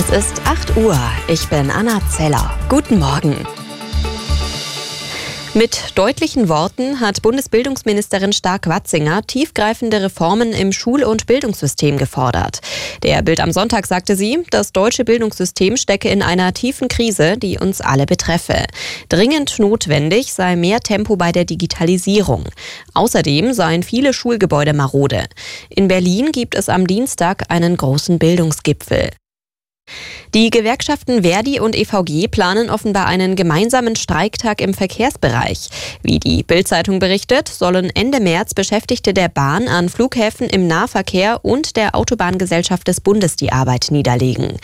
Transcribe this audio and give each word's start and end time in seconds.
Es 0.00 0.08
ist 0.08 0.40
8 0.46 0.78
Uhr. 0.78 0.98
Ich 1.28 1.46
bin 1.48 1.70
Anna 1.70 2.00
Zeller. 2.08 2.54
Guten 2.70 2.98
Morgen. 2.98 3.36
Mit 5.52 5.92
deutlichen 5.94 6.48
Worten 6.48 7.00
hat 7.00 7.20
Bundesbildungsministerin 7.20 8.32
Stark-Watzinger 8.32 9.26
tiefgreifende 9.26 10.00
Reformen 10.00 10.52
im 10.52 10.72
Schul- 10.72 11.04
und 11.04 11.26
Bildungssystem 11.26 11.98
gefordert. 11.98 12.60
Der 13.02 13.20
Bild 13.20 13.40
am 13.40 13.52
Sonntag 13.52 13.86
sagte 13.86 14.16
sie, 14.16 14.38
das 14.50 14.72
deutsche 14.72 15.04
Bildungssystem 15.04 15.76
stecke 15.76 16.08
in 16.08 16.22
einer 16.22 16.54
tiefen 16.54 16.88
Krise, 16.88 17.36
die 17.36 17.58
uns 17.58 17.82
alle 17.82 18.06
betreffe. 18.06 18.64
Dringend 19.10 19.58
notwendig 19.58 20.32
sei 20.32 20.56
mehr 20.56 20.80
Tempo 20.80 21.16
bei 21.16 21.30
der 21.30 21.44
Digitalisierung. 21.44 22.44
Außerdem 22.94 23.52
seien 23.52 23.82
viele 23.82 24.14
Schulgebäude 24.14 24.72
marode. 24.72 25.26
In 25.68 25.88
Berlin 25.88 26.32
gibt 26.32 26.54
es 26.54 26.70
am 26.70 26.86
Dienstag 26.86 27.50
einen 27.50 27.76
großen 27.76 28.18
Bildungsgipfel. 28.18 29.10
Die 30.34 30.50
Gewerkschaften 30.50 31.22
Verdi 31.22 31.58
und 31.58 31.74
EVG 31.74 32.28
planen 32.28 32.70
offenbar 32.70 33.06
einen 33.06 33.34
gemeinsamen 33.34 33.96
Streiktag 33.96 34.60
im 34.60 34.74
Verkehrsbereich. 34.74 35.70
Wie 36.02 36.20
die 36.20 36.44
Bild-Zeitung 36.44 37.00
berichtet, 37.00 37.48
sollen 37.48 37.90
Ende 37.94 38.20
März 38.20 38.54
Beschäftigte 38.54 39.12
der 39.12 39.28
Bahn 39.28 39.66
an 39.66 39.88
Flughäfen 39.88 40.48
im 40.48 40.68
Nahverkehr 40.68 41.44
und 41.44 41.76
der 41.76 41.96
Autobahngesellschaft 41.96 42.86
des 42.86 43.00
Bundes 43.00 43.36
die 43.36 43.52
Arbeit 43.52 43.88
niederlegen. 43.90 44.56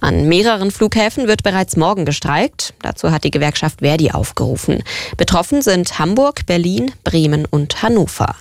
An 0.00 0.28
mehreren 0.28 0.70
Flughäfen 0.70 1.26
wird 1.26 1.42
bereits 1.42 1.76
morgen 1.76 2.04
gestreikt. 2.04 2.74
Dazu 2.82 3.10
hat 3.10 3.24
die 3.24 3.30
Gewerkschaft 3.30 3.80
Verdi 3.80 4.10
aufgerufen. 4.10 4.82
Betroffen 5.16 5.62
sind 5.62 5.98
Hamburg, 5.98 6.46
Berlin, 6.46 6.92
Bremen 7.02 7.46
und 7.46 7.82
Hannover. 7.82 8.36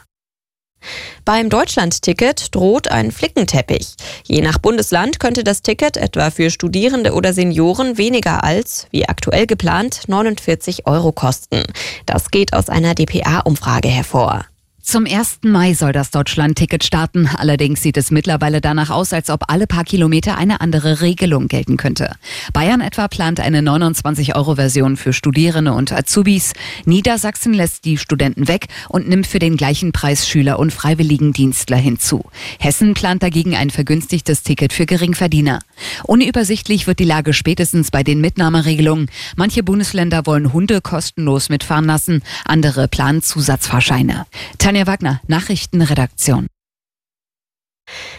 Beim 1.25 1.49
Deutschlandticket 1.49 2.53
droht 2.53 2.89
ein 2.89 3.11
Flickenteppich. 3.11 3.95
Je 4.25 4.41
nach 4.41 4.57
Bundesland 4.57 5.19
könnte 5.19 5.43
das 5.43 5.61
Ticket 5.61 5.97
etwa 5.97 6.31
für 6.31 6.49
Studierende 6.49 7.13
oder 7.13 7.33
Senioren 7.33 7.97
weniger 7.97 8.43
als, 8.43 8.87
wie 8.91 9.07
aktuell 9.07 9.47
geplant, 9.47 10.01
49 10.07 10.85
Euro 10.85 11.11
kosten. 11.11 11.63
Das 12.05 12.31
geht 12.31 12.53
aus 12.53 12.69
einer 12.69 12.95
DPA-Umfrage 12.95 13.89
hervor. 13.89 14.45
Zum 14.85 15.05
1. 15.05 15.39
Mai 15.43 15.73
soll 15.75 15.93
das 15.93 16.11
Deutschland-Ticket 16.11 16.83
starten. 16.83 17.29
Allerdings 17.37 17.81
sieht 17.81 17.95
es 17.95 18.11
mittlerweile 18.11 18.59
danach 18.59 18.89
aus, 18.89 19.13
als 19.13 19.29
ob 19.29 19.49
alle 19.49 19.65
paar 19.65 19.85
Kilometer 19.85 20.37
eine 20.37 20.59
andere 20.59 20.99
Regelung 20.99 21.47
gelten 21.47 21.77
könnte. 21.77 22.11
Bayern 22.51 22.81
etwa 22.81 23.07
plant 23.07 23.39
eine 23.39 23.61
29-Euro-Version 23.61 24.97
für 24.97 25.13
Studierende 25.13 25.71
und 25.71 25.93
Azubis. 25.93 26.51
Niedersachsen 26.83 27.53
lässt 27.53 27.85
die 27.85 27.97
Studenten 27.97 28.49
weg 28.49 28.67
und 28.89 29.07
nimmt 29.07 29.25
für 29.25 29.39
den 29.39 29.55
gleichen 29.55 29.93
Preis 29.93 30.27
Schüler 30.27 30.59
und 30.59 30.73
Freiwilligendienstler 30.73 31.77
hinzu. 31.77 32.25
Hessen 32.59 32.93
plant 32.93 33.23
dagegen 33.23 33.55
ein 33.55 33.69
vergünstigtes 33.69 34.43
Ticket 34.43 34.73
für 34.73 34.85
Geringverdiener. 34.85 35.59
Unübersichtlich 36.05 36.87
wird 36.87 36.99
die 36.99 37.05
Lage 37.05 37.33
spätestens 37.33 37.91
bei 37.91 38.03
den 38.03 38.21
Mitnahmeregelungen. 38.21 39.09
Manche 39.35 39.63
Bundesländer 39.63 40.25
wollen 40.25 40.53
Hunde 40.53 40.81
kostenlos 40.81 41.49
mitfahren 41.49 41.85
lassen, 41.85 42.23
andere 42.45 42.87
planen 42.87 43.21
Zusatzfahrscheine. 43.21 44.25
Tanja 44.57 44.87
Wagner, 44.87 45.21
Nachrichtenredaktion. 45.27 46.47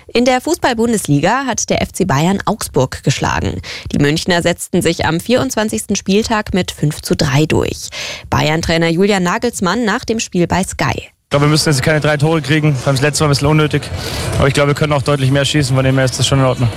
In 0.06 0.24
der 0.24 0.40
Fußball-Bundesliga 0.40 1.46
hat 1.46 1.70
der 1.70 1.84
FC 1.84 2.06
Bayern 2.06 2.40
Augsburg 2.44 3.02
geschlagen. 3.02 3.60
Die 3.92 3.98
Münchner 3.98 4.42
setzten 4.42 4.82
sich 4.82 5.06
am 5.06 5.20
24. 5.20 5.96
Spieltag 5.96 6.52
mit 6.54 6.70
5 6.70 7.00
zu 7.00 7.16
3 7.16 7.46
durch. 7.46 7.88
Bayern-Trainer 8.30 8.88
Julian 8.88 9.22
Nagelsmann 9.22 9.84
nach 9.84 10.04
dem 10.04 10.20
Spiel 10.20 10.46
bei 10.46 10.62
Sky. 10.62 10.94
Ich 10.96 11.30
glaube, 11.30 11.46
wir 11.46 11.50
müssen 11.50 11.70
jetzt 11.70 11.82
keine 11.82 12.00
drei 12.00 12.16
Tore 12.16 12.42
kriegen. 12.42 12.76
Beim 12.84 12.94
letzten 12.96 13.24
Mal 13.24 13.28
ein 13.28 13.30
bisschen 13.30 13.48
unnötig. 13.48 13.82
Aber 14.38 14.46
ich 14.46 14.54
glaube, 14.54 14.68
wir 14.68 14.74
können 14.74 14.92
auch 14.92 15.02
deutlich 15.02 15.30
mehr 15.32 15.44
schießen, 15.44 15.74
von 15.74 15.84
dem 15.84 15.96
her 15.96 16.04
ist 16.04 16.18
das 16.18 16.26
schon 16.28 16.38
in 16.38 16.44
Ordnung. 16.44 16.68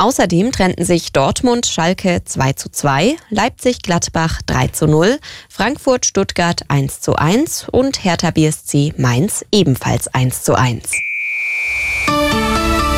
Außerdem 0.00 0.52
trennten 0.52 0.84
sich 0.84 1.10
Dortmund 1.10 1.66
Schalke 1.66 2.22
2 2.24 2.52
zu 2.52 2.70
2, 2.70 3.16
Leipzig 3.30 3.82
Gladbach 3.82 4.40
3 4.46 4.68
zu 4.68 4.86
0, 4.86 5.18
Frankfurt 5.48 6.06
Stuttgart 6.06 6.62
1 6.68 7.00
zu 7.00 7.16
1 7.16 7.66
und 7.72 8.04
Hertha 8.04 8.30
BSC 8.30 8.94
Mainz 8.96 9.44
ebenfalls 9.50 10.06
1 10.06 10.44
zu 10.44 10.54
1. 10.54 11.07